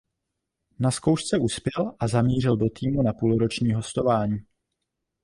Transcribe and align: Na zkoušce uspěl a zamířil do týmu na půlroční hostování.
Na 0.79 0.91
zkoušce 0.91 1.37
uspěl 1.37 1.95
a 1.99 2.07
zamířil 2.07 2.57
do 2.57 2.65
týmu 2.69 3.01
na 3.01 3.13
půlroční 3.13 3.73
hostování. 3.73 4.39